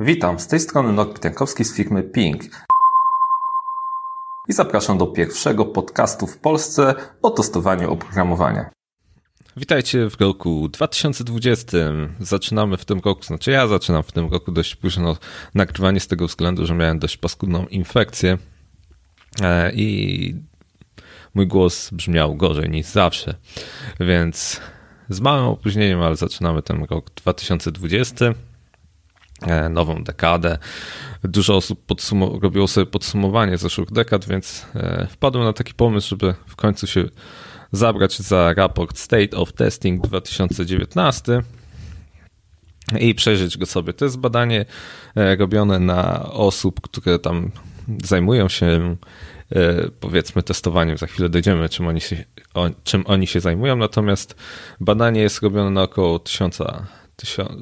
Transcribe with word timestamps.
Witam, 0.00 0.40
z 0.40 0.46
tej 0.46 0.60
strony 0.60 0.92
Norbert 0.92 1.24
Jankowski 1.24 1.64
z 1.64 1.76
firmy 1.76 2.02
Ping. 2.02 2.42
I 4.48 4.52
zapraszam 4.52 4.98
do 4.98 5.06
pierwszego 5.06 5.64
podcastu 5.64 6.26
w 6.26 6.38
Polsce 6.38 6.94
o 7.22 7.30
testowaniu 7.30 7.92
oprogramowania. 7.92 8.70
Witajcie 9.56 10.10
w 10.10 10.20
roku 10.20 10.68
2020. 10.68 11.78
Zaczynamy 12.20 12.76
w 12.76 12.84
tym 12.84 13.00
roku, 13.04 13.22
znaczy 13.22 13.50
ja 13.50 13.68
zaczynam 13.68 14.02
w 14.02 14.12
tym 14.12 14.32
roku 14.32 14.52
dość 14.52 14.76
późno 14.76 15.16
nagrywanie 15.54 16.00
z 16.00 16.06
tego 16.06 16.26
względu, 16.26 16.66
że 16.66 16.74
miałem 16.74 16.98
dość 16.98 17.16
paskudną 17.16 17.66
infekcję 17.66 18.38
e, 19.42 19.72
i 19.72 20.34
mój 21.34 21.46
głos 21.46 21.90
brzmiał 21.90 22.34
gorzej 22.34 22.70
niż 22.70 22.86
zawsze. 22.86 23.34
Więc 24.00 24.60
z 25.08 25.20
małym 25.20 25.44
opóźnieniem, 25.44 26.02
ale 26.02 26.16
zaczynamy 26.16 26.62
ten 26.62 26.84
rok 26.90 27.10
2020. 27.10 28.34
E, 29.42 29.68
nową 29.68 30.04
dekadę. 30.04 30.58
Dużo 31.24 31.56
osób 31.56 31.84
robiło 32.42 32.68
sobie 32.68 32.86
podsumowanie 32.86 33.58
zeszłych 33.58 33.92
dekad, 33.92 34.28
więc 34.28 34.66
e, 34.74 35.06
wpadłem 35.10 35.44
na 35.44 35.52
taki 35.52 35.74
pomysł, 35.74 36.08
żeby 36.08 36.34
w 36.46 36.56
końcu 36.56 36.86
się 36.86 37.04
zabrać 37.72 38.18
za 38.18 38.54
raport 38.54 38.98
State 38.98 39.36
of 39.36 39.52
Testing 39.52 40.06
2019 40.06 41.42
i 43.00 43.14
przejrzeć 43.14 43.58
go 43.58 43.66
sobie. 43.66 43.92
To 43.92 44.04
jest 44.04 44.18
badanie 44.18 44.64
e, 45.16 45.36
robione 45.36 45.78
na 45.78 46.30
osób, 46.32 46.80
które 46.80 47.18
tam 47.18 47.50
zajmują 48.04 48.48
się 48.48 48.96
powiedzmy 50.00 50.42
testowaniem, 50.42 50.98
za 50.98 51.06
chwilę 51.06 51.28
dojdziemy, 51.28 51.68
czym 51.68 51.86
oni 51.86 52.00
się, 52.00 52.24
o, 52.54 52.70
czym 52.84 53.04
oni 53.06 53.26
się 53.26 53.40
zajmują, 53.40 53.76
natomiast 53.76 54.36
badanie 54.80 55.20
jest 55.20 55.42
robione 55.42 55.70
na 55.70 55.82
około 55.82 56.18
tysiąca, 56.18 56.86
tysiąca 57.16 57.54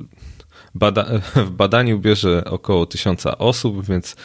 Bada 0.74 1.04
w 1.46 1.50
badaniu 1.50 1.98
bierze 1.98 2.44
około 2.44 2.86
tysiąca 2.86 3.38
osób, 3.38 3.86
więc 3.86 4.16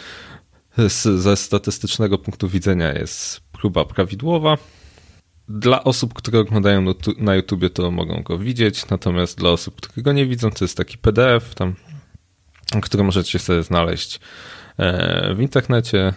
ze 1.16 1.35
statystycznego 1.35 2.18
punktu 2.18 2.49
widzenia 2.49 2.93
jest 2.93 3.41
próba 3.51 3.85
prawidłowa. 3.85 4.57
Dla 5.48 5.84
osób, 5.84 6.13
które 6.13 6.40
oglądają 6.40 6.85
na 7.18 7.35
YouTubie, 7.35 7.70
to 7.70 7.91
mogą 7.91 8.23
go 8.23 8.38
widzieć, 8.38 8.90
natomiast 8.90 9.38
dla 9.38 9.49
osób, 9.49 9.76
które 9.76 10.04
go 10.04 10.12
nie 10.13 10.26
widzą, 10.26 10.51
to 10.51 10.65
jest 10.65 10.77
taki 10.77 10.98
PDF, 10.98 11.55
tam, 11.55 11.76
który 12.82 13.04
możecie 13.04 13.40
sobie 13.40 13.63
znaleźć 13.63 14.20
e, 14.77 15.35
w 15.35 15.41
internecie, 15.41 16.13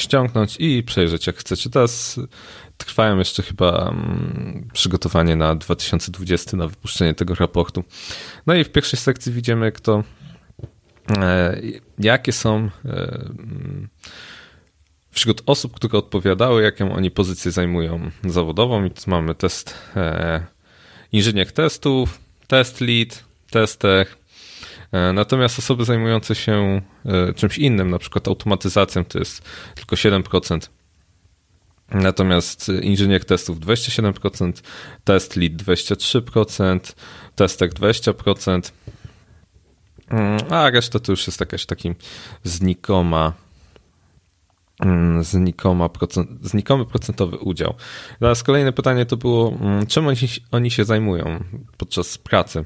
ściągnąć 0.00 0.56
i 0.58 0.82
przejrzeć 0.82 1.26
jak 1.26 1.36
chcecie. 1.36 1.70
Teraz 1.70 2.20
trwają 2.76 3.18
jeszcze 3.18 3.42
chyba 3.42 3.88
mm, 3.88 4.68
przygotowanie 4.72 5.36
na 5.36 5.54
2020, 5.54 6.56
na 6.56 6.68
wypuszczenie 6.68 7.14
tego 7.14 7.34
raportu. 7.34 7.84
No 8.46 8.54
i 8.54 8.64
w 8.64 8.70
pierwszej 8.70 8.98
sekcji 8.98 9.32
widzimy, 9.32 9.72
kto, 9.72 10.04
e, 11.18 11.60
jakie 11.98 12.32
są 12.32 12.56
e, 12.56 12.70
mm, 12.84 13.88
wśród 15.10 15.42
osób, 15.46 15.74
które 15.74 15.98
odpowiadały, 15.98 16.62
jaką 16.62 16.92
oni 16.92 17.10
pozycję 17.10 17.50
zajmują 17.50 18.10
zawodową. 18.24 18.84
I 18.84 18.90
tu 18.90 19.02
mamy 19.06 19.34
test 19.34 19.74
e, 19.96 20.46
inżynier 21.12 21.52
testów, 21.52 22.18
test 22.46 22.80
lead, 22.80 23.24
tester, 23.50 24.06
Natomiast 25.14 25.58
osoby 25.58 25.84
zajmujące 25.84 26.34
się 26.34 26.82
czymś 27.36 27.58
innym, 27.58 27.90
na 27.90 27.98
przykład 27.98 28.28
automatyzacją, 28.28 29.04
to 29.04 29.18
jest 29.18 29.42
tylko 29.74 29.96
7% 29.96 30.68
Natomiast 31.90 32.68
inżynier 32.82 33.24
testów 33.24 33.60
27%, 33.60 34.52
test 35.04 35.36
lead 35.36 35.52
23%, 35.52 36.80
testek 37.34 37.74
20%, 37.74 38.72
mm, 40.10 40.40
a 40.50 40.70
reszta 40.70 40.98
to 40.98 41.12
już 41.12 41.26
jest 41.26 41.40
jakaś 41.40 41.66
taki 41.66 41.94
znikoma 42.42 43.32
mm, 44.80 45.24
znikoma 45.24 45.88
procent, 45.88 46.30
znikomy 46.42 46.86
procentowy 46.86 47.38
udział. 47.38 47.74
Teraz 48.20 48.42
kolejne 48.42 48.72
pytanie 48.72 49.06
to 49.06 49.16
było, 49.16 49.52
mm, 49.60 49.86
czym 49.86 50.06
oni, 50.06 50.16
oni 50.52 50.70
się 50.70 50.84
zajmują 50.84 51.44
podczas 51.76 52.18
pracy? 52.18 52.64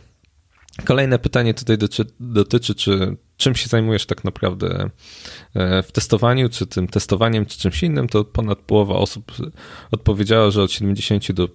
Kolejne 0.85 1.19
pytanie 1.19 1.55
tutaj 1.55 1.79
dotyczy, 1.79 2.05
dotyczy, 2.21 2.75
czy 2.75 3.17
czym 3.37 3.55
się 3.55 3.69
zajmujesz 3.69 4.07
tak 4.07 4.25
naprawdę 4.25 4.91
e, 5.55 5.83
w 5.83 5.93
testowaniu, 5.93 6.49
czy 6.49 6.67
tym 6.67 6.89
testowaniem, 6.89 7.47
czy 7.47 7.59
czymś 7.59 7.83
innym, 7.83 8.09
to 8.09 8.25
ponad 8.25 8.59
połowa 8.59 8.95
osób 8.95 9.33
odpowiedziała, 9.91 10.51
że 10.51 10.63
od 10.63 10.73
70 10.73 11.33
do 11.33 11.49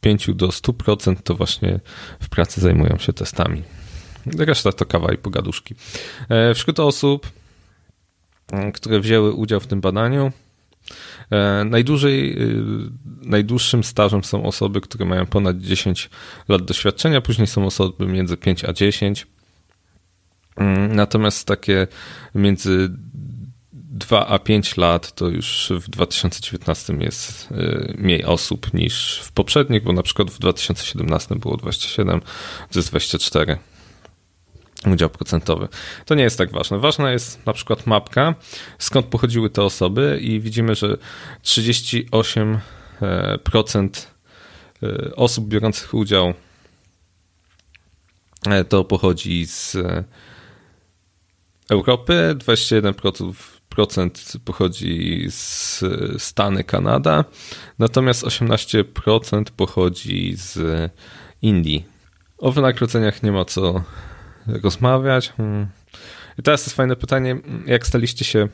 5 0.00 0.30
do 0.34 0.48
100% 0.48 1.16
to 1.24 1.34
właśnie 1.34 1.80
w 2.20 2.28
pracy 2.28 2.60
zajmują 2.60 2.98
się 2.98 3.12
testami. 3.12 3.62
Reszta 4.38 4.72
to 4.72 4.86
kawa 4.86 5.12
i 5.12 5.18
pogaduszki. 5.18 5.74
E, 6.28 6.54
wśród 6.54 6.80
osób, 6.80 7.30
które 8.74 9.00
wzięły 9.00 9.32
udział 9.32 9.60
w 9.60 9.66
tym 9.66 9.80
badaniu, 9.80 10.32
najdłużej, 11.64 12.42
y, 12.42 12.62
najdłuższym 13.22 13.84
stażem 13.84 14.24
są 14.24 14.44
osoby, 14.44 14.80
które 14.80 15.04
mają 15.04 15.26
ponad 15.26 15.58
10 15.58 16.10
lat 16.48 16.62
doświadczenia, 16.62 17.20
później 17.20 17.46
są 17.46 17.66
osoby 17.66 18.06
między 18.06 18.36
5 18.36 18.64
a 18.64 18.72
10. 18.72 19.26
Mm, 20.56 20.96
natomiast 20.96 21.46
takie 21.46 21.86
między 22.34 22.90
2 23.72 24.26
a 24.26 24.38
5 24.38 24.76
lat 24.76 25.12
to 25.12 25.28
już 25.28 25.72
w 25.80 25.90
2019 25.90 26.94
jest 27.00 27.48
y, 27.52 27.94
mniej 27.98 28.24
osób 28.24 28.74
niż 28.74 29.20
w 29.24 29.32
poprzednich, 29.32 29.82
bo 29.82 29.92
na 29.92 30.02
przykład 30.02 30.30
w 30.30 30.38
2017 30.38 31.34
było 31.34 31.56
27, 31.56 32.20
to 32.70 32.78
jest 32.78 32.88
24 32.88 33.58
udział 34.92 35.10
procentowy. 35.10 35.68
To 36.04 36.14
nie 36.14 36.22
jest 36.22 36.38
tak 36.38 36.52
ważne. 36.52 36.78
Ważna 36.78 37.10
jest 37.10 37.46
na 37.46 37.52
przykład 37.52 37.86
mapka, 37.86 38.34
skąd 38.78 39.06
pochodziły 39.06 39.50
te 39.50 39.62
osoby 39.62 40.18
i 40.22 40.40
widzimy, 40.40 40.74
że 40.74 40.96
38% 41.42 42.58
e, 44.82 45.16
osób 45.16 45.48
biorących 45.48 45.94
udział 45.94 46.34
e, 48.46 48.64
to 48.64 48.84
pochodzi 48.84 49.46
z 49.46 49.76
Europy, 51.70 52.36
21% 52.38 54.38
pochodzi 54.44 55.26
z 55.30 55.84
Stany, 56.18 56.64
Kanada, 56.64 57.24
natomiast 57.78 58.24
18% 58.24 59.44
pochodzi 59.56 60.34
z 60.36 60.60
Indii. 61.42 61.84
O 62.38 62.52
wynagrodzeniach 62.52 63.22
nie 63.22 63.32
ma 63.32 63.44
co 63.44 63.84
rozmawiać. 64.46 65.32
Hmm. 65.36 65.66
I 66.38 66.42
teraz 66.42 66.66
jest 66.66 66.76
fajne 66.76 66.96
pytanie, 66.96 67.36
jak 67.66 67.86
staliście 67.86 68.24
się 68.24 68.48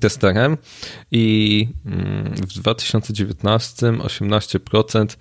testerem 0.00 0.56
i 1.10 1.68
hmm, 1.84 2.34
w 2.34 2.52
2019 2.54 3.86
18% 3.86 5.16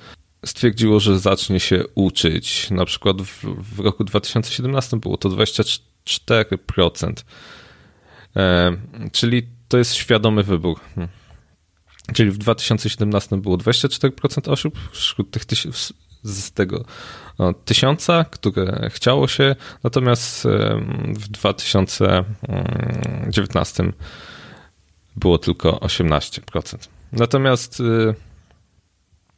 stwierdziło, 0.46 1.00
że 1.00 1.20
zacznie 1.20 1.60
się 1.60 1.84
uczyć. 1.96 2.72
Na 2.72 2.86
przykład 2.86 3.22
w, 3.22 3.44
w 3.76 3.80
roku 3.80 4.04
2017 4.04 4.98
było 4.98 5.18
to 5.18 5.30
24%. 5.30 7.14
E, 8.36 8.78
czyli 9.12 9.48
to 9.68 9.78
jest 9.78 9.94
świadomy 9.94 10.44
wybór. 10.44 10.80
Hmm. 10.96 11.10
Czyli 12.14 12.32
w 12.32 12.38
2017 12.38 13.38
było 13.38 13.58
24% 13.58 14.52
osób 14.52 14.80
wśród 14.92 15.32
tych 15.32 15.46
z 16.26 16.52
tego 16.52 16.86
tysiąca, 17.66 18.26
które 18.32 18.90
chciało 18.94 19.28
się, 19.28 19.56
natomiast 19.84 20.48
w 21.14 21.28
2019 21.28 23.94
było 25.16 25.38
tylko 25.38 25.72
18%. 25.72 26.88
Natomiast 27.12 27.80
y, 27.80 28.16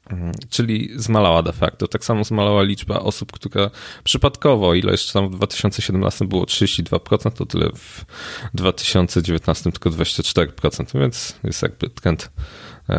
mm, 0.10 0.32
czyli 0.50 0.90
zmalała 0.96 1.44
de 1.44 1.54
facto. 1.54 1.88
Tak 1.88 2.06
samo 2.06 2.24
zmalała 2.24 2.64
liczba 2.64 3.00
osób, 3.00 3.32
która 3.32 3.70
przypadkowo, 4.04 4.74
ile 4.74 4.92
jeszcze 4.92 5.14
tam 5.14 5.30
w 5.30 5.36
2017 5.36 6.26
było 6.26 6.46
32%, 6.46 7.32
to 7.32 7.46
tyle 7.46 7.70
w 7.76 8.06
2019 8.54 9.72
tylko 9.72 9.90
24%, 9.90 11.00
więc 11.00 11.36
jest 11.44 11.62
jakby 11.62 11.90
trend 11.90 12.32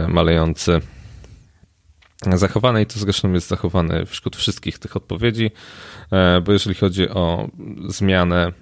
malejący 0.09 0.81
zachowane 2.35 2.83
i 2.83 2.87
to 2.87 2.99
zresztą 2.99 3.33
jest 3.33 3.49
zachowane 3.49 4.07
wśród 4.07 4.37
wszystkich 4.37 4.79
tych 4.79 4.97
odpowiedzi, 4.97 5.51
e, 6.13 6.41
bo 6.41 6.53
jeżeli 6.53 6.75
chodzi 6.75 7.09
o 7.09 7.49
zmianę 7.89 8.53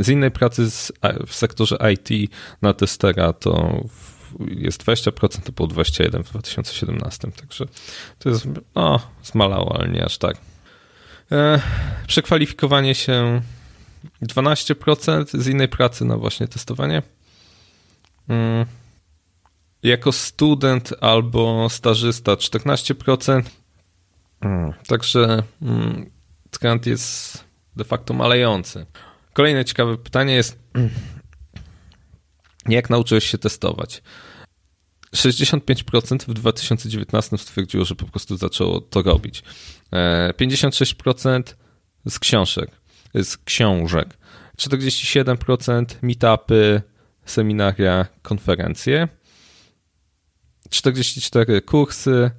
z 0.00 0.08
innej 0.08 0.30
pracy 0.30 0.68
w 1.26 1.34
sektorze 1.34 1.78
IT 1.92 2.30
na 2.62 2.74
testera, 2.74 3.32
to 3.32 3.84
jest 4.48 4.84
20%, 4.84 5.42
to 5.42 5.52
było 5.52 5.68
21% 5.68 6.22
w 6.24 6.30
2017, 6.30 7.30
także 7.30 7.66
to 8.18 8.28
jest, 8.28 8.46
no, 8.74 9.00
zmalało, 9.22 9.76
ale 9.76 9.88
nie 9.88 10.04
aż 10.04 10.18
tak. 10.18 10.36
E, 11.32 11.60
przekwalifikowanie 12.06 12.94
się 12.94 13.42
12% 14.22 15.38
z 15.40 15.46
innej 15.46 15.68
pracy 15.68 16.04
na 16.04 16.16
właśnie 16.16 16.48
testowanie. 16.48 17.02
Mm 19.84 19.84
jako 19.84 20.12
student 20.12 20.94
albo 21.00 21.68
stażysta 21.70 22.32
14%. 22.32 23.42
Hmm, 24.42 24.72
także 24.86 25.42
hmm, 25.60 26.10
trend 26.50 26.86
jest 26.86 27.44
de 27.76 27.84
facto 27.84 28.14
malejący. 28.14 28.86
Kolejne 29.32 29.64
ciekawe 29.64 29.98
pytanie 29.98 30.34
jest, 30.34 30.58
jak 32.68 32.90
nauczyłeś 32.90 33.24
się 33.24 33.38
testować? 33.38 34.02
65% 35.14 36.18
w 36.28 36.34
2019 36.34 37.38
stwierdziło, 37.38 37.84
że 37.84 37.94
po 37.94 38.06
prostu 38.06 38.36
zaczęło 38.36 38.80
to 38.80 39.02
robić. 39.02 39.42
56% 39.92 41.42
e, 42.06 42.10
z 42.10 42.18
książek, 42.18 42.70
z 43.22 43.36
książek. 43.36 44.18
47% 44.58 45.84
meetupy, 46.02 46.82
seminaria, 47.24 48.06
konferencje. 48.22 49.08
44 50.74 51.62
kursy, 51.62 52.30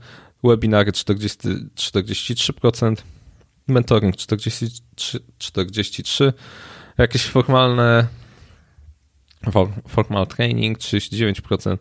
webinary 0.44 0.92
40, 0.92 1.38
43%, 1.76 2.96
mentoring 3.68 4.16
43, 4.16 5.20
43 5.38 6.34
jakieś 6.98 7.26
formalne 7.26 8.08
formal 9.88 10.28
training 10.28 10.78
39%, 10.78 11.78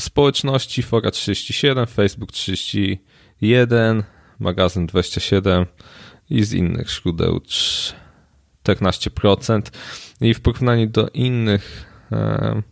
społeczności 0.00 0.82
fora 0.82 1.10
37, 1.10 1.86
Facebook 1.86 2.32
31, 2.32 4.02
magazyn 4.38 4.86
27 4.86 5.66
i 6.30 6.44
z 6.44 6.52
innych 6.52 6.90
źródeł 6.90 7.40
14%. 8.64 9.62
I 10.20 10.34
w 10.34 10.40
porównaniu 10.40 10.86
do 10.86 11.08
innych 11.08 11.86
e, 12.12 12.62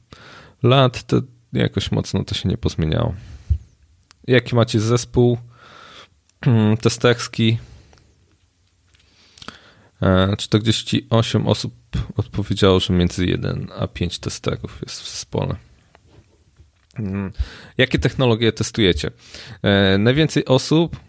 lat 0.62 1.07
to 1.07 1.23
jakoś 1.52 1.93
mocno 1.93 2.25
to 2.25 2.35
się 2.35 2.49
nie 2.49 2.58
pozmieniało. 2.58 3.14
Jaki 4.26 4.55
macie 4.55 4.81
zespół 4.81 5.38
testerski? 6.81 7.58
48 10.38 11.43
e, 11.43 11.50
osób 11.50 11.75
odpowiedziało, 12.17 12.81
że 12.81 12.94
między 12.94 13.26
1 13.26 13.69
a 13.79 13.87
5 13.87 14.19
testerów 14.19 14.79
jest 14.82 15.00
w 15.00 15.11
zespole. 15.11 15.56
Mm, 16.99 17.32
jakie 17.79 17.99
technologie 17.99 18.52
testujecie? 18.52 19.11
E, 19.62 19.99
najwięcej 19.99 20.44
osób 20.44 20.97
e, 20.97 21.00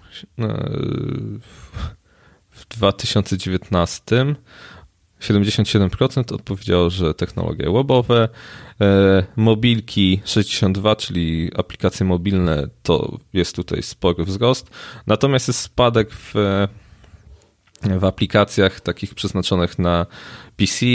w 2.49 2.67
2019 2.69 4.35
77% 5.21 6.33
odpowiedziało, 6.33 6.89
że 6.89 7.13
technologie 7.13 7.71
webowe, 7.73 8.29
mobilki 9.35 10.21
62, 10.25 10.95
czyli 10.95 11.51
aplikacje 11.55 12.05
mobilne, 12.05 12.67
to 12.83 13.17
jest 13.33 13.55
tutaj 13.55 13.83
spory 13.83 14.23
wzrost. 14.23 14.69
Natomiast 15.07 15.47
jest 15.47 15.59
spadek 15.59 16.09
w 16.13 16.33
w 17.99 18.03
aplikacjach 18.03 18.81
takich 18.81 19.15
przeznaczonych 19.15 19.79
na 19.79 20.05
PC, 20.55 20.85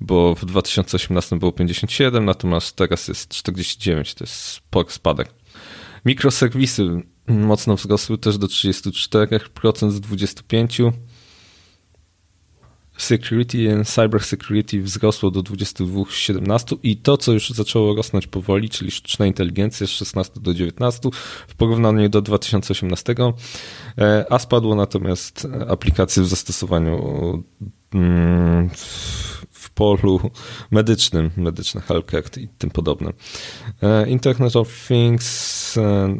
bo 0.00 0.34
w 0.34 0.44
2018 0.44 1.38
było 1.38 1.52
57, 1.52 2.24
natomiast 2.24 2.76
teraz 2.76 3.08
jest 3.08 3.28
49, 3.28 4.14
to 4.14 4.24
jest 4.24 4.34
spory 4.34 4.90
spadek. 4.90 5.34
Mikroserwisy 6.04 7.02
mocno 7.28 7.76
wzrosły 7.76 8.18
też 8.18 8.38
do 8.38 8.46
34% 8.46 9.90
z 9.90 10.00
25%. 10.00 10.92
Security 12.96 13.72
and 13.72 13.88
Cyber 13.88 14.24
Security 14.24 14.82
wzrosło 14.82 15.30
do 15.30 15.42
22,17 15.42 16.76
i 16.82 16.96
to, 16.96 17.16
co 17.16 17.32
już 17.32 17.50
zaczęło 17.50 17.94
rosnąć 17.94 18.26
powoli, 18.26 18.70
czyli 18.70 18.90
sztuczna 18.90 19.26
inteligencja 19.26 19.86
z 19.86 19.90
16 19.90 20.40
do 20.40 20.54
19 20.54 21.08
w 21.48 21.54
porównaniu 21.54 22.08
do 22.08 22.22
2018, 22.22 23.14
e, 23.98 24.26
a 24.30 24.38
spadło 24.38 24.74
natomiast 24.74 25.48
aplikacje 25.68 26.22
w 26.22 26.26
zastosowaniu 26.26 27.44
mm, 27.94 28.70
w 29.50 29.70
polu 29.70 30.30
medycznym, 30.70 31.30
medyczne 31.36 31.80
healthcare 31.80 32.38
i 32.38 32.48
tym 32.48 32.70
podobne. 32.70 33.12
E, 33.82 34.08
Internet 34.08 34.56
of 34.56 34.86
Things 34.88 35.76
e, 35.76 36.16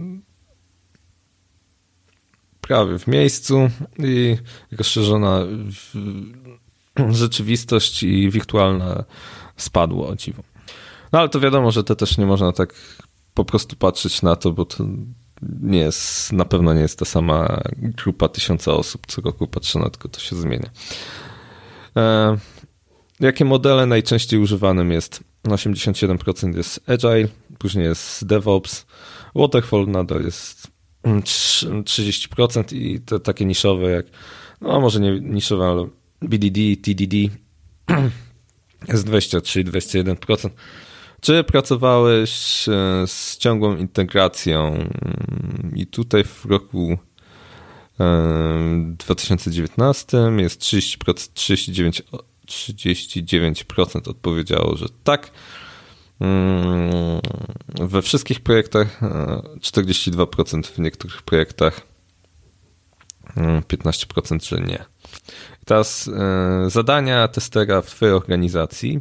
prawie 2.61 2.99
w 2.99 3.07
miejscu 3.07 3.71
i 3.99 4.37
rozszerzona 4.73 5.41
rzeczywistość 7.11 8.03
i 8.03 8.31
wirtualna 8.31 9.05
spadło 9.57 10.09
o 10.09 10.17
dziwo. 10.17 10.43
No 11.13 11.19
ale 11.19 11.29
to 11.29 11.41
wiadomo, 11.41 11.71
że 11.71 11.85
to 11.85 11.97
też 11.97 12.19
nie 12.19 12.27
można 12.27 12.53
tak 12.53 12.75
po 13.35 13.45
prostu 13.45 13.77
patrzeć 13.77 14.23
na 14.23 14.37
to, 14.37 14.53
bo 14.53 14.65
to 14.65 14.85
nie 15.43 15.79
jest, 15.79 16.33
na 16.33 16.45
pewno 16.45 16.75
nie 16.75 16.81
jest 16.81 16.99
ta 16.99 17.05
sama 17.05 17.63
grupa 17.77 18.29
tysiąca 18.29 18.73
osób 18.73 19.07
co 19.07 19.23
roku 19.23 19.47
patrzy 19.47 19.79
na 19.79 19.91
tylko 19.91 20.09
to 20.09 20.21
się 20.21 20.37
zmienia. 20.37 20.71
E, 21.97 22.37
jakie 23.21 23.45
modele 23.45 23.87
najczęściej 23.87 24.41
używanym 24.41 24.93
jest? 24.93 25.25
87% 25.45 26.57
jest 26.57 26.91
Agile, 26.91 27.29
później 27.59 27.85
jest 27.85 28.27
DevOps, 28.27 28.87
Waterfall 29.35 29.87
nadal 29.87 30.25
jest 30.25 30.69
30% 31.05 32.77
i 32.77 33.01
te 33.01 33.21
takie 33.21 33.45
niszowe 33.45 33.91
jak, 33.91 34.07
no 34.61 34.81
może 34.81 35.01
nie 35.01 35.21
niszowe, 35.21 35.67
ale 35.67 35.89
BDD, 36.29 36.61
TDD 36.83 37.17
jest 38.89 39.09
23-21%. 39.09 40.51
Czy 41.21 41.45
pracowałeś 41.45 42.65
e, 42.69 42.73
z 43.07 43.39
ciągłą 43.39 43.77
integracją 43.77 44.89
i 45.75 45.87
tutaj 45.87 46.25
w 46.25 46.45
roku 46.45 46.99
2019 48.99 50.19
e, 50.19 50.43
jest 50.43 50.61
30%, 50.61 51.29
39, 51.35 52.03
39% 52.47 54.09
odpowiedziało, 54.09 54.77
że 54.77 54.87
tak. 55.05 55.31
Mm, 56.21 57.21
we 57.75 58.03
wszystkich 58.03 58.41
projektach 58.41 59.01
42% 59.61 60.59
e, 60.59 60.63
w 60.63 60.79
niektórych 60.79 61.23
projektach 61.23 61.87
15% 63.37 64.49
że 64.49 64.61
nie. 64.61 64.85
Teraz 65.67 66.11
zadania 66.67 67.29
testera 67.29 67.83
w 67.83 67.87
Twojej 67.87 68.15
organizacji. 68.15 69.01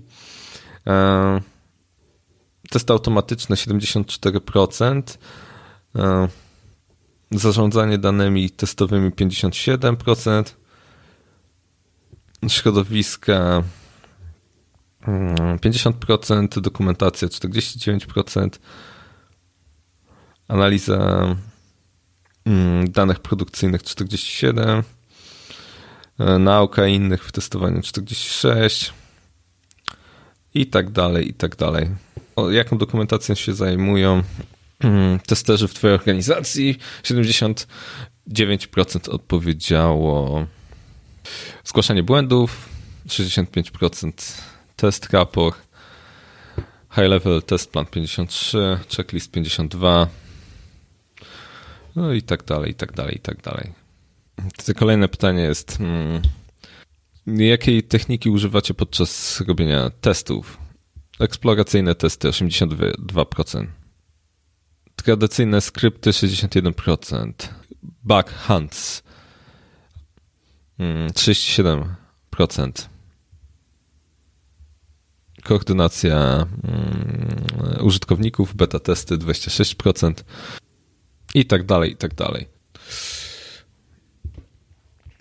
Testy 2.70 2.94
automatyczne 2.94 3.56
74%. 3.56 5.02
E, 5.96 6.28
zarządzanie 7.32 7.98
danymi 7.98 8.50
testowymi 8.50 9.12
57%. 9.12 10.44
Środowiska 12.48 13.64
50%, 15.62 16.34
mm, 16.34 16.48
dokumentacja 16.64 17.28
49%, 17.28 18.60
analiza 20.48 21.28
mm, 22.46 22.92
danych 22.92 23.20
produkcyjnych 23.20 23.82
47%, 23.82 24.60
E, 24.60 24.84
nauka 26.20 26.88
innych 26.88 27.24
w 27.24 27.32
testowaniu 27.32 27.82
46 27.82 28.94
i 30.54 30.68
tak 30.68 30.92
dalej, 30.92 31.30
i 31.30 31.34
tak 31.34 31.56
dalej. 31.56 31.90
O, 32.36 32.52
jaką 32.52 32.78
dokumentacją 32.78 33.36
się 33.36 33.54
zajmują 33.54 34.24
mm, 34.80 35.20
testerzy 35.20 35.68
w 35.68 35.74
Twojej 35.74 35.96
organizacji? 35.96 36.78
79% 37.04 39.10
odpowiedziało 39.10 40.46
zgłaszanie 41.64 42.04
błędów, 42.04 42.70
65% 43.08 44.12
test 44.76 45.14
raport, 45.14 45.58
high 46.92 47.08
level 47.08 47.42
test 47.42 47.72
plan 47.72 47.86
53, 47.86 48.80
checklist 48.96 49.32
52, 49.32 50.08
no 51.96 52.14
i 52.14 52.22
tak 52.22 52.44
dalej, 52.44 52.72
i 52.72 52.76
tak 52.76 52.92
dalej, 52.92 53.16
i 53.16 53.20
tak 53.20 53.42
dalej. 53.42 53.85
Kolejne 54.76 55.08
pytanie 55.08 55.42
jest, 55.42 55.78
hmm, 55.78 56.22
jakiej 57.28 57.84
techniki 57.84 58.30
używacie 58.30 58.74
podczas 58.74 59.42
robienia 59.42 59.90
testów? 59.90 60.58
Eksploracyjne 61.20 61.96
testy 61.96 62.30
82%. 62.30 63.68
Tradycyjne 64.96 65.62
skrypty 65.62 66.12
61%. 66.12 67.34
Bug 68.04 68.30
hunts 68.48 69.04
37%. 70.80 71.76
Hmm, 72.40 72.76
Koordynacja 75.44 76.46
hmm, 76.66 77.86
użytkowników, 77.86 78.56
beta 78.56 78.80
testy 78.80 79.18
26% 79.18 80.14
i 81.34 81.46
tak 81.46 81.66
dalej, 81.66 81.92
i 81.92 81.96
tak 81.96 82.14
dalej. 82.14 82.55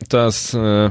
Teraz 0.09 0.55
e, 0.55 0.91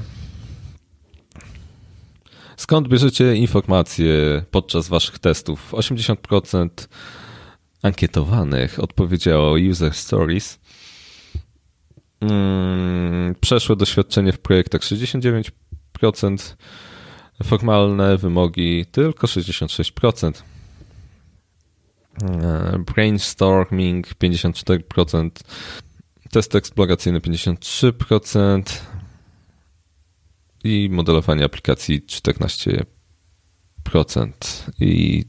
skąd 2.57 2.87
bierzecie 2.87 3.35
informacje 3.35 4.43
podczas 4.51 4.87
waszych 4.87 5.19
testów? 5.19 5.73
80% 5.73 6.69
ankietowanych 7.81 8.79
odpowiedziało 8.79 9.55
user 9.69 9.93
stories. 9.93 10.59
Mm, 12.21 13.35
przeszłe 13.41 13.75
doświadczenie 13.75 14.33
w 14.33 14.39
projektach 14.39 14.81
69%, 14.81 16.55
Formalne 17.43 18.17
wymogi 18.17 18.85
tylko 18.91 19.27
66%. 19.27 20.43
E, 22.23 22.83
brainstorming 22.85 24.07
54%. 24.07 25.29
Test 26.31 26.55
eksploracyjny 26.55 27.19
53% 27.19 28.61
i 30.63 30.89
modelowanie 30.91 31.45
aplikacji 31.45 32.01
14%. 32.01 32.83
I 34.79 35.23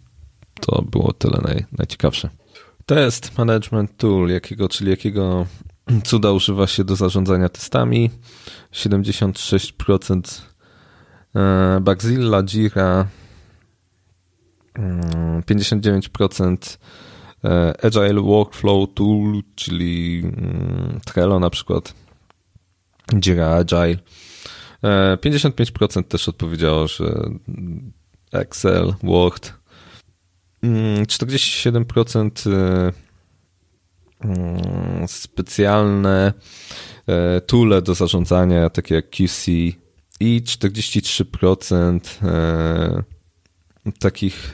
to 0.61 0.83
było 0.83 1.12
tyle 1.12 1.41
naj, 1.43 1.64
najciekawsze. 1.79 2.31
Test 2.87 3.38
Management 3.38 3.97
Tool, 3.97 4.29
jakiego, 4.29 4.69
czyli 4.69 4.91
jakiego 4.91 5.47
cuda 6.05 6.33
używa 6.33 6.67
się 6.67 6.85
do 6.85 6.97
zarządzania 6.97 7.49
testami. 7.49 8.11
76% 8.73 10.43
e, 11.35 11.81
Bugzilla, 11.81 12.43
Jira, 12.43 13.07
59% 15.47 16.79
e, 17.45 17.85
Agile 17.85 18.21
Workflow 18.23 18.95
Tool, 18.95 19.43
czyli 19.55 20.23
mm, 20.25 21.00
Trello 21.05 21.41
na 21.41 21.50
przykład, 21.50 21.95
Jira 23.21 23.50
Agile. 23.50 23.99
55% 24.85 26.00
e, 26.00 26.03
też 26.03 26.29
odpowiedziało, 26.29 26.88
że 26.88 27.31
Excel, 28.33 28.95
Word. 29.03 29.53
47% 30.62 32.47
mm, 32.47 32.93
mm, 34.25 35.09
specjalne 35.09 36.33
e, 37.07 37.41
toole 37.41 37.83
do 37.83 37.95
zarządzania, 37.95 38.71
takie 38.71 38.95
jak 38.95 39.11
QC 39.11 39.50
i 40.21 40.43
43% 40.45 42.00
takich 43.99 44.53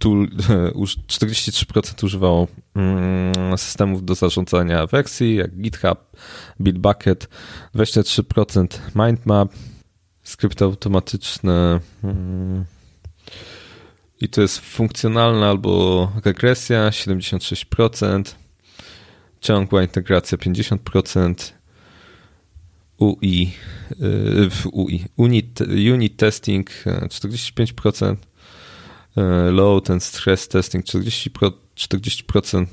tool, 0.00 0.28
43% 0.28 2.04
używało 2.06 2.46
mm, 2.74 3.58
systemów 3.58 4.04
do 4.04 4.14
zarządzania 4.14 4.86
wersji, 4.86 5.36
jak 5.36 5.56
GitHub, 5.56 5.98
Bitbucket, 6.60 7.28
23% 7.74 8.66
Mindmap, 8.94 9.52
skrypty 10.22 10.64
automatyczne 10.64 11.80
mm, 12.04 12.64
i 14.20 14.28
to 14.28 14.40
jest 14.40 14.58
funkcjonalna 14.58 15.48
albo 15.48 16.12
regresja 16.24 16.90
76%, 16.90 18.22
ciągła 19.40 19.82
integracja 19.82 20.38
50%, 20.38 21.52
UI, 22.98 23.52
w 24.50 24.66
UI 24.72 25.04
unit, 25.16 25.60
unit 25.92 26.16
testing 26.16 26.70
45%, 26.84 28.16
E, 28.16 28.29
load 29.50 29.90
and 29.90 30.02
stress 30.02 30.48
testing 30.48 30.84
40%, 30.84 31.52
40% 31.76 32.66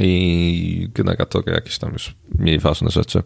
i 0.00 0.88
generatory 0.94 1.52
jakieś 1.52 1.78
tam 1.78 1.92
już 1.92 2.14
mniej 2.38 2.58
ważne 2.58 2.90
rzeczy. 2.90 3.22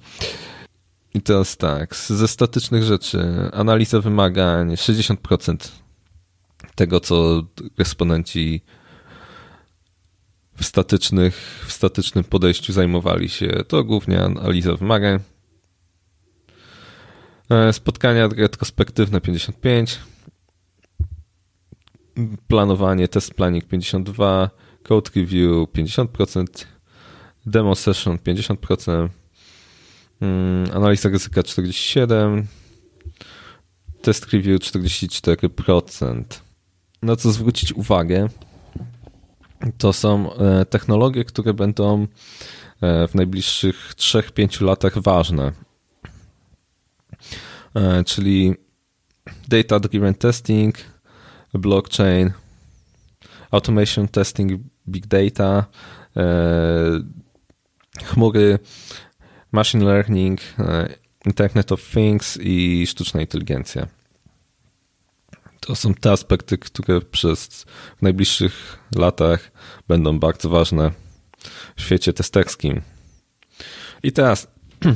I 1.15 1.23
teraz 1.23 1.57
tak, 1.57 1.97
ze 1.97 2.29
statycznych 2.29 2.83
rzeczy, 2.83 3.19
analiza 3.53 4.01
wymagań 4.01 4.75
60% 4.75 5.57
tego, 6.75 7.01
co 7.01 7.43
respondenci 7.79 8.61
w, 10.57 10.65
statycznych, 10.65 11.65
w 11.67 11.73
statycznym 11.73 12.25
podejściu 12.25 12.73
zajmowali 12.73 13.29
się, 13.29 13.49
to 13.69 13.85
głównie 13.85 14.23
analiza 14.23 14.77
wymagań. 14.77 15.21
E, 17.51 17.73
spotkania 17.73 18.29
retrospektywne 18.29 19.19
55%, 19.19 19.97
planowanie, 22.49 23.09
test 23.09 23.35
planning 23.35 23.65
52, 23.65 24.51
code 24.83 25.11
review 25.17 25.69
50%, 25.73 26.67
demo 27.47 27.75
session 27.75 28.19
50%, 28.19 29.09
mm, 30.21 30.71
analiza 30.75 31.09
ryzyka 31.09 31.43
47%, 31.43 32.47
test 34.03 34.33
review 34.33 34.61
44%. 34.61 36.25
Na 37.03 37.17
co 37.17 37.33
zwrócić 37.33 37.73
uwagę, 37.73 38.29
to 39.79 39.93
są 39.93 40.33
e, 40.33 40.65
technologie, 40.65 41.25
które 41.25 41.55
będą 41.55 42.07
e, 42.81 43.09
w 43.09 43.15
najbliższych 43.15 43.95
3-5 43.97 44.63
latach 44.63 44.99
ważne. 44.99 45.53
E, 47.75 48.05
czyli 48.05 48.55
data 49.49 49.81
driven 49.81 50.15
testing, 50.15 50.96
blockchain, 51.59 52.33
automation 53.51 54.09
testing, 54.09 54.61
big 54.89 55.07
data, 55.07 55.67
e, 56.17 56.25
chmury, 58.05 58.59
machine 59.53 59.85
learning, 59.85 60.41
e, 60.59 60.89
Internet 61.27 61.73
of 61.73 61.91
Things 61.91 62.39
i 62.41 62.87
sztuczna 62.87 63.21
inteligencja. 63.21 63.87
To 65.61 65.75
są 65.75 65.95
te 65.95 66.13
aspekty, 66.13 66.59
które 66.59 67.01
przez 67.01 67.65
w 67.99 68.03
najbliższych 68.03 68.79
latach 68.97 69.51
będą 69.89 70.19
bardzo 70.19 70.49
ważne 70.49 70.91
w 71.77 71.83
świecie 71.83 72.13
testerskim. 72.13 72.83
I 74.03 74.13
teraz 74.13 74.49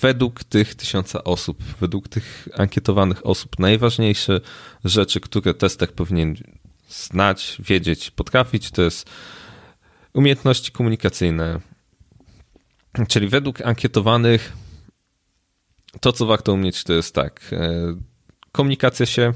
według 0.00 0.44
tych 0.44 0.74
tysiąca 0.74 1.24
osób, 1.24 1.62
według 1.80 2.08
tych 2.08 2.48
ankietowanych 2.56 3.26
osób, 3.26 3.58
najważniejsze 3.58 4.40
rzeczy, 4.84 5.20
które 5.20 5.54
tester 5.54 5.92
powinien 5.92 6.34
znać, 6.88 7.56
wiedzieć, 7.58 8.10
potrafić, 8.10 8.70
to 8.70 8.82
jest 8.82 9.10
umiejętności 10.12 10.72
komunikacyjne. 10.72 11.60
Czyli 13.08 13.28
według 13.28 13.60
ankietowanych 13.60 14.52
to, 16.00 16.12
co 16.12 16.26
warto 16.26 16.52
umieć, 16.52 16.84
to 16.84 16.92
jest 16.92 17.14
tak, 17.14 17.40
e, 17.52 17.96
komunikacja 18.52 19.06
się 19.06 19.32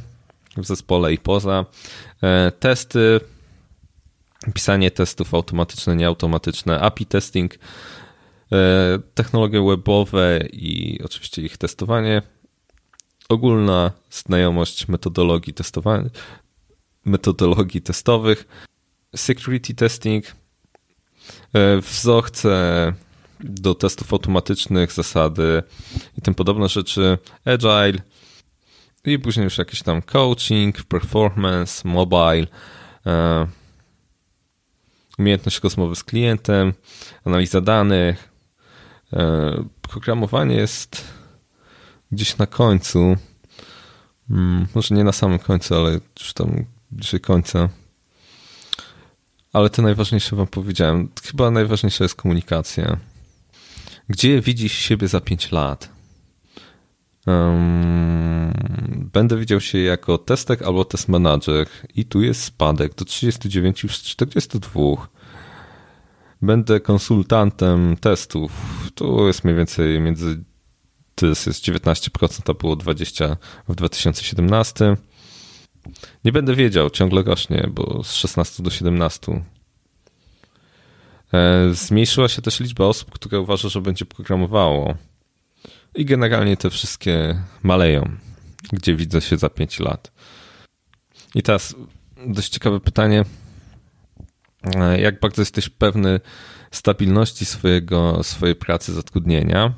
w 0.56 0.64
zespole 0.64 1.12
i 1.12 1.18
poza, 1.18 1.64
e, 2.23 2.52
testy, 2.61 3.20
pisanie 4.54 4.90
testów 4.90 5.35
automatyczne, 5.35 5.97
nieautomatyczne, 5.97 6.80
API 6.80 7.06
testing, 7.06 7.58
technologie 9.14 9.64
webowe 9.68 10.40
i 10.52 11.00
oczywiście 11.04 11.42
ich 11.42 11.56
testowanie, 11.56 12.22
ogólna 13.28 13.92
znajomość 14.10 14.88
metodologii 14.88 15.54
testowania, 15.54 16.10
metodologii 17.04 17.82
testowych, 17.82 18.48
security 19.16 19.74
testing, 19.74 20.24
e, 21.54 21.80
wzorce 21.80 22.92
do 23.40 23.74
testów 23.74 24.12
automatycznych, 24.12 24.92
zasady 24.92 25.62
i 26.18 26.22
tym 26.22 26.34
podobne 26.34 26.68
rzeczy, 26.68 27.18
agile. 27.44 28.02
I 29.04 29.18
później 29.18 29.44
już 29.44 29.58
jakiś 29.58 29.82
tam 29.82 30.02
coaching, 30.02 30.82
performance, 30.82 31.88
mobile, 31.88 32.46
e, 33.06 33.46
umiejętność 35.18 35.60
rozmowy 35.62 35.96
z 35.96 36.04
klientem, 36.04 36.72
analiza 37.24 37.60
danych, 37.60 38.27
E, 38.27 38.27
programowanie 39.82 40.56
jest 40.56 41.04
gdzieś 42.12 42.38
na 42.38 42.46
końcu. 42.46 43.16
Hmm, 44.28 44.66
może 44.74 44.94
nie 44.94 45.04
na 45.04 45.12
samym 45.12 45.38
końcu, 45.38 45.74
ale 45.74 46.00
już 46.20 46.32
tam 46.32 46.64
bliżej 46.90 47.20
końca. 47.20 47.68
Ale 49.52 49.70
te 49.70 49.82
najważniejsze 49.82 50.36
wam 50.36 50.46
powiedziałem. 50.46 51.08
Chyba 51.24 51.50
najważniejsza 51.50 52.04
jest 52.04 52.14
komunikacja. 52.14 52.98
Gdzie 54.08 54.40
widzisz 54.40 54.72
siebie 54.72 55.08
za 55.08 55.20
5 55.20 55.52
lat? 55.52 55.98
Będę 59.12 59.36
widział 59.36 59.60
się 59.60 59.78
jako 59.78 60.18
testek 60.18 60.62
albo 60.62 60.84
test 60.84 61.08
manager 61.08 61.66
i 61.94 62.04
tu 62.04 62.22
jest 62.22 62.42
spadek 62.42 62.94
do 62.94 63.04
39 63.04 63.86
z 63.90 64.02
42. 64.02 64.80
Będę 66.42 66.80
konsultantem 66.80 67.97
testów. 67.97 68.52
Tu 68.95 69.26
jest 69.26 69.45
mniej 69.45 69.57
więcej 69.57 70.00
między 70.00 70.45
to 71.18 71.26
jest 71.26 71.49
19%, 71.49 72.50
a 72.50 72.54
było 72.54 72.76
20% 72.76 73.37
w 73.68 73.75
2017. 73.75 74.97
Nie 76.25 76.33
będę 76.33 76.54
wiedział, 76.54 76.90
ciągle 76.90 77.23
rośnie, 77.23 77.68
bo 77.71 78.04
z 78.04 78.14
16 78.14 78.62
do 78.62 78.71
17. 78.71 79.42
E, 81.33 81.68
zmniejszyła 81.75 82.28
się 82.28 82.42
też 82.42 82.61
liczba 82.61 82.85
osób, 82.85 83.11
które 83.11 83.40
uważa, 83.40 83.68
że 83.68 83.80
będzie 83.80 84.04
programowało. 84.04 84.95
I 85.95 86.04
generalnie 86.04 86.57
te 86.57 86.71
wszystkie 86.71 87.42
maleją, 87.62 88.16
gdzie 88.73 88.97
widzę 88.97 89.21
się 89.21 89.37
za 89.37 89.49
5 89.49 89.80
lat. 89.80 90.12
I 91.35 91.42
teraz 91.42 91.75
dość 92.26 92.49
ciekawe 92.49 92.80
pytanie 92.80 93.25
jak 94.98 95.20
bardzo 95.20 95.42
jesteś 95.42 95.68
pewny 95.68 96.20
stabilności 96.70 97.44
swojego, 97.44 98.22
swojej 98.22 98.54
pracy, 98.54 98.92
zatrudnienia. 98.92 99.72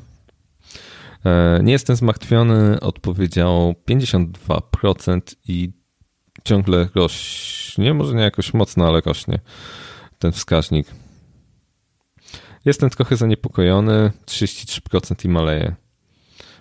E, 1.24 1.60
nie 1.62 1.72
jestem 1.72 1.96
zmartwiony, 1.96 2.80
odpowiedział 2.80 3.74
52% 3.88 5.20
i 5.48 5.72
ciągle 6.44 6.88
rośnie, 6.94 7.94
może 7.94 8.14
nie 8.14 8.22
jakoś 8.22 8.54
mocno, 8.54 8.88
ale 8.88 9.00
rośnie 9.00 9.38
ten 10.18 10.32
wskaźnik. 10.32 10.86
Jestem 12.64 12.90
trochę 12.90 13.16
zaniepokojony, 13.16 14.12
33% 14.26 15.24
i 15.24 15.28
maleje. 15.28 15.74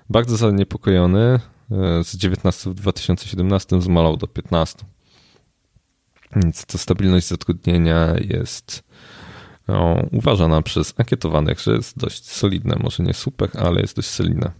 Bardzo 0.09 0.37
zaniepokojony, 0.37 1.39
e, 1.71 2.03
z 2.03 2.15
19 2.17 2.69
w 2.69 2.73
2017 2.73 3.81
zmalał 3.81 4.17
do 4.17 4.27
15. 4.27 4.85
Więc 6.35 6.65
ta 6.65 6.77
stabilność 6.77 7.27
zatrudnienia 7.27 8.15
jest 8.21 8.83
no, 9.67 10.07
uważana 10.11 10.61
przez 10.61 10.93
ankietowanych, 10.97 11.59
że 11.59 11.71
jest 11.71 11.97
dość 11.97 12.25
solidna. 12.31 12.75
Może 12.79 13.03
nie 13.03 13.13
super, 13.13 13.49
ale 13.53 13.81
jest 13.81 13.95
dość 13.95 14.07
solidna. 14.09 14.51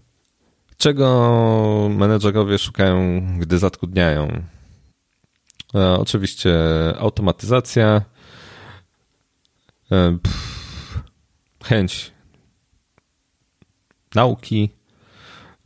Czego 0.77 1.89
menedżerowie 1.91 2.57
szukają, 2.57 3.21
gdy 3.39 3.59
zatrudniają? 3.59 4.43
E, 5.75 5.93
oczywiście 5.93 6.53
automatyzacja, 6.99 8.01
e, 9.91 10.17
pff, 10.23 11.03
chęć 11.63 12.11
nauki, 14.15 14.69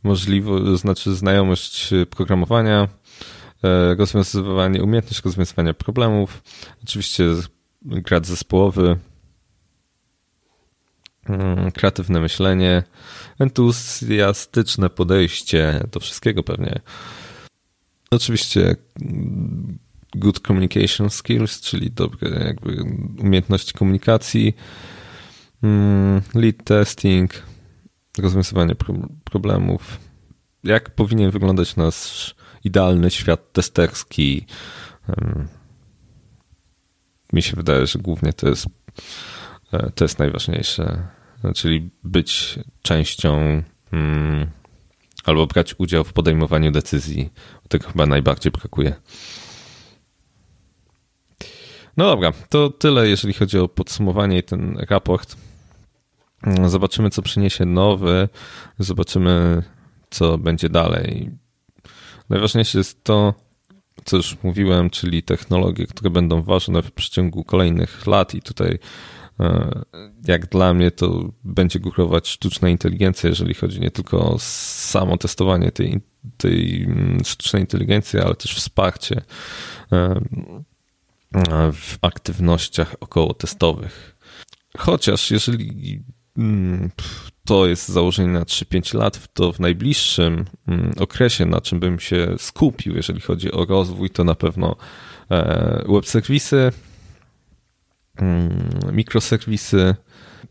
możliwość, 0.02 0.80
znaczy 0.80 1.14
znajomość 1.14 1.90
programowania, 2.10 2.88
rozwiązywanie, 3.98 4.82
umiejętność 4.82 5.22
rozwiązywania 5.22 5.74
problemów, 5.74 6.42
oczywiście 6.84 7.24
grad 7.82 8.26
zespołowy, 8.26 8.98
mm, 11.26 11.72
kreatywne 11.72 12.20
myślenie, 12.20 12.82
entuzjastyczne 13.38 14.90
podejście 14.90 15.80
do 15.92 16.00
wszystkiego 16.00 16.42
pewnie. 16.42 16.80
Oczywiście 18.10 18.76
mm, 19.02 19.78
good 20.14 20.40
communication 20.46 21.10
skills, 21.10 21.60
czyli 21.60 21.90
dobre 21.90 22.44
jakby 22.44 22.82
umiejętności 23.18 23.72
komunikacji, 23.72 24.56
mm, 25.62 26.22
lead 26.34 26.64
testing, 26.64 27.42
rozwiązywanie 28.18 28.74
problemów. 29.24 29.98
Jak 30.64 30.90
powinien 30.90 31.30
wyglądać 31.30 31.76
nasz 31.76 32.34
idealny 32.64 33.10
świat 33.10 33.52
testerski? 33.52 34.46
Mi 37.32 37.42
się 37.42 37.56
wydaje, 37.56 37.86
że 37.86 37.98
głównie 37.98 38.32
to 38.32 38.48
jest, 38.48 38.66
e, 39.72 39.90
to 39.90 40.04
jest 40.04 40.18
najważniejsze, 40.18 41.08
czyli 41.54 41.90
być 42.04 42.58
częścią 42.82 43.62
mm, 43.92 44.50
albo 45.24 45.46
brać 45.46 45.74
udział 45.78 46.04
w 46.04 46.12
podejmowaniu 46.12 46.70
decyzji. 46.70 47.30
Tego 47.68 47.88
chyba 47.88 48.06
najbardziej 48.06 48.52
brakuje. 48.52 48.94
No 51.96 52.04
dobra, 52.04 52.32
to 52.48 52.70
tyle, 52.70 53.08
jeżeli 53.08 53.34
chodzi 53.34 53.58
o 53.58 53.68
podsumowanie 53.68 54.38
i 54.38 54.42
ten 54.42 54.78
raport. 54.90 55.36
Zobaczymy, 56.66 57.10
co 57.10 57.22
przyniesie 57.22 57.64
nowy, 57.64 58.28
zobaczymy, 58.78 59.62
co 60.10 60.38
będzie 60.38 60.68
dalej. 60.68 61.30
Najważniejsze 62.30 62.78
jest 62.78 63.04
to, 63.04 63.34
co 64.04 64.16
już 64.16 64.36
mówiłem, 64.42 64.90
czyli 64.90 65.22
technologie, 65.22 65.86
które 65.86 66.10
będą 66.10 66.42
ważne 66.42 66.82
w 66.82 66.92
przeciągu 66.92 67.44
kolejnych 67.44 68.06
lat 68.06 68.34
i 68.34 68.42
tutaj 68.42 68.78
e, 69.40 69.82
jak 70.28 70.46
dla 70.46 70.74
mnie 70.74 70.90
to 70.90 71.32
będzie 71.44 71.80
górować 71.80 72.28
sztuczna 72.28 72.68
inteligencja, 72.68 73.28
jeżeli 73.28 73.54
chodzi 73.54 73.80
nie 73.80 73.90
tylko 73.90 74.30
o 74.30 74.38
samo 74.38 75.16
testowanie 75.16 75.72
tej, 75.72 76.00
tej 76.36 76.84
mm, 76.84 77.24
sztucznej 77.24 77.62
inteligencji, 77.62 78.18
ale 78.18 78.34
też 78.34 78.54
wsparcie 78.54 79.22
e, 79.92 80.20
w 81.72 81.98
aktywnościach 82.02 82.94
około 83.00 83.34
testowych. 83.34 84.16
Chociaż 84.78 85.30
jeżeli 85.30 86.02
to 87.44 87.66
jest 87.66 87.88
założenie 87.88 88.28
na 88.28 88.42
3-5 88.42 88.94
lat, 88.94 89.28
to 89.34 89.52
w 89.52 89.60
najbliższym 89.60 90.44
mm, 90.68 90.92
okresie, 91.00 91.46
na 91.46 91.60
czym 91.60 91.80
bym 91.80 92.00
się 92.00 92.34
skupił, 92.38 92.96
jeżeli 92.96 93.20
chodzi 93.20 93.52
o 93.52 93.64
rozwój, 93.64 94.10
to 94.10 94.24
na 94.24 94.34
pewno 94.34 94.76
e, 95.30 95.84
web 95.88 96.06
serwisy, 96.06 96.72
mm, 98.16 98.68
mikroserwisy. 98.92 99.94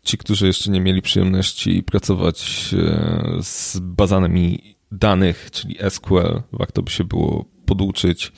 Ci, 0.03 0.17
którzy 0.17 0.47
jeszcze 0.47 0.71
nie 0.71 0.81
mieli 0.81 1.01
przyjemności 1.01 1.83
pracować 1.83 2.69
e, 2.73 3.43
z 3.43 3.79
bazami 3.79 4.75
danych, 4.91 5.51
czyli 5.51 5.77
SQL, 5.89 6.41
warto 6.51 6.81
by 6.81 6.91
się 6.91 7.03
było 7.03 7.45
poduczyć 7.65 8.31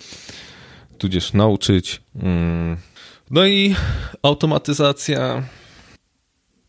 tudzież 0.97 1.33
nauczyć. 1.33 2.01
Mm. 2.15 2.77
No 3.31 3.45
i 3.45 3.75
automatyzacja. 4.21 5.43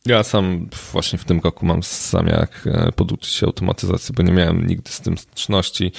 Ja 0.06 0.22
sam 0.22 0.68
właśnie 0.92 1.18
w 1.18 1.24
tym 1.24 1.40
roku 1.40 1.66
mam 1.66 1.82
zamiar 1.82 2.48
e, 2.66 2.92
poduczyć 2.92 3.34
się 3.34 3.46
automatyzacji, 3.46 4.14
bo 4.14 4.22
nie 4.22 4.32
miałem 4.32 4.66
nigdy 4.66 4.90
z 4.90 5.00
tym 5.00 5.18
styczności 5.18 5.92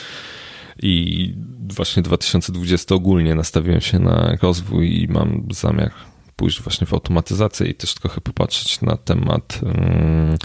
i 0.81 1.33
właśnie 1.75 2.03
2020 2.03 2.95
ogólnie 2.95 3.35
nastawiłem 3.35 3.81
się 3.81 3.99
na 3.99 4.37
rozwój 4.41 5.01
i 5.01 5.07
mam 5.07 5.47
zamiar 5.51 5.91
pójść 6.35 6.61
właśnie 6.61 6.87
w 6.87 6.93
automatyzację 6.93 7.67
i 7.67 7.75
też 7.75 7.93
trochę 7.93 8.21
popatrzeć 8.21 8.81
na 8.81 8.97
temat 8.97 9.59
um, 9.63 10.37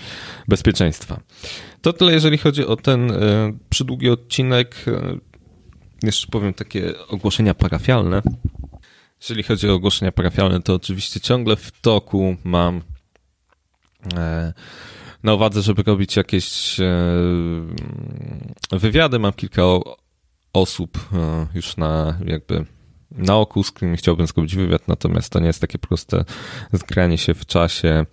bezpieczeństwa. 0.48 1.20
To 1.82 1.92
tyle, 1.92 2.12
jeżeli 2.12 2.38
chodzi 2.38 2.66
o 2.66 2.76
ten 2.76 3.10
y, 3.10 3.14
przydługi 3.70 4.10
odcinek. 4.10 4.84
Jeszcze 6.02 6.26
powiem 6.26 6.54
takie 6.54 6.92
ogłoszenia 7.08 7.54
parafialne. 7.54 8.22
Jeżeli 9.20 9.42
chodzi 9.42 9.68
o 9.68 9.74
ogłoszenia 9.74 10.12
parafialne, 10.12 10.62
to 10.62 10.74
oczywiście 10.74 11.20
ciągle 11.20 11.56
w 11.56 11.80
toku 11.80 12.36
mam 12.44 12.76
e, 12.76 12.91
na 15.22 15.34
uwadze, 15.34 15.62
żeby 15.62 15.82
robić 15.82 16.16
jakieś 16.16 16.80
e, 16.80 16.86
wywiady. 18.72 19.18
Mam 19.18 19.32
kilka 19.32 19.62
osób 20.52 20.98
e, 21.12 21.46
już 21.54 21.76
na 21.76 22.18
jakby 22.26 22.64
na 23.10 23.36
oku, 23.36 23.62
z 23.62 23.70
którymi 23.70 23.96
chciałbym 23.96 24.26
zrobić 24.26 24.56
wywiad, 24.56 24.88
natomiast 24.88 25.32
to 25.32 25.40
nie 25.40 25.46
jest 25.46 25.60
takie 25.60 25.78
proste 25.78 26.24
zgranie 26.72 27.18
się 27.18 27.34
w 27.34 27.46
czasie. 27.46 28.06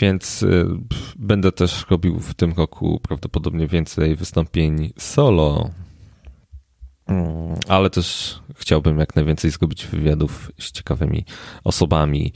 Więc 0.00 0.44
będę 1.16 1.52
też 1.52 1.86
robił 1.90 2.20
w 2.20 2.34
tym 2.34 2.52
roku 2.52 3.00
prawdopodobnie 3.02 3.66
więcej 3.66 4.16
wystąpień 4.16 4.92
solo, 4.98 5.70
Mm, 7.06 7.54
ale 7.68 7.90
też 7.90 8.38
chciałbym 8.54 8.98
jak 8.98 9.16
najwięcej 9.16 9.50
zrobić 9.50 9.86
wywiadów 9.86 10.52
z 10.60 10.72
ciekawymi 10.72 11.24
osobami, 11.64 12.32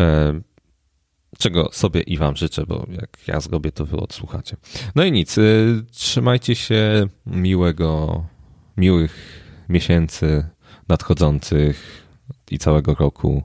e, 0.00 0.40
czego 1.38 1.68
sobie 1.72 2.00
i 2.00 2.18
Wam 2.18 2.36
życzę, 2.36 2.66
bo 2.66 2.86
jak 2.90 3.18
ja 3.26 3.40
zrobię, 3.40 3.72
to 3.72 3.86
Wy 3.86 3.96
odsłuchacie. 3.96 4.56
No 4.94 5.04
i 5.04 5.12
nic, 5.12 5.38
e, 5.38 5.42
trzymajcie 5.92 6.54
się 6.54 7.08
miłego, 7.26 8.24
miłych 8.76 9.44
miesięcy 9.68 10.46
nadchodzących 10.88 12.03
i 12.50 12.58
całego 12.58 12.94
roku, 12.94 13.42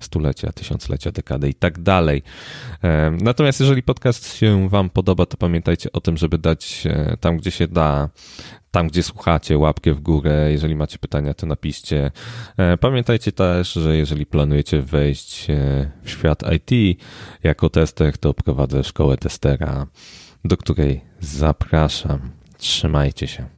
stulecia, 0.00 0.52
tysiąclecia, 0.52 1.12
dekady 1.12 1.48
i 1.48 1.54
tak 1.54 1.78
dalej. 1.78 2.22
E, 2.84 3.10
natomiast 3.22 3.60
jeżeli 3.60 3.82
podcast 3.82 4.36
się 4.36 4.68
Wam 4.68 4.90
podoba, 4.90 5.26
to 5.26 5.36
pamiętajcie 5.36 5.92
o 5.92 6.00
tym, 6.00 6.16
żeby 6.16 6.38
dać 6.38 6.84
tam, 7.20 7.36
gdzie 7.36 7.50
się 7.50 7.68
da, 7.68 8.08
tam, 8.70 8.88
gdzie 8.88 9.02
słuchacie, 9.02 9.58
łapkę 9.58 9.94
w 9.94 10.00
górę. 10.00 10.48
Jeżeli 10.52 10.76
macie 10.76 10.98
pytania, 10.98 11.34
to 11.34 11.46
napiszcie. 11.46 12.10
E, 12.56 12.76
pamiętajcie 12.76 13.32
też, 13.32 13.72
że 13.72 13.96
jeżeli 13.96 14.26
planujecie 14.26 14.82
wejść 14.82 15.50
e, 15.50 15.90
w 16.02 16.10
świat 16.10 16.42
IT 16.52 17.00
jako 17.42 17.70
tester, 17.70 18.18
to 18.18 18.34
prowadzę 18.34 18.84
szkołę 18.84 19.16
testera, 19.16 19.86
do 20.44 20.56
której 20.56 21.00
zapraszam. 21.20 22.30
Trzymajcie 22.58 23.26
się. 23.26 23.46